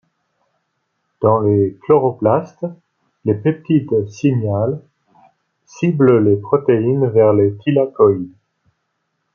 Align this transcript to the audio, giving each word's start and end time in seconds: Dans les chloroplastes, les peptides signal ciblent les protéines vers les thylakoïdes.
Dans 1.21 1.41
les 1.41 1.77
chloroplastes, 1.83 2.65
les 3.23 3.35
peptides 3.35 4.07
signal 4.09 4.81
ciblent 5.67 6.23
les 6.25 6.37
protéines 6.37 7.05
vers 7.07 7.33
les 7.33 7.53
thylakoïdes. 7.57 8.33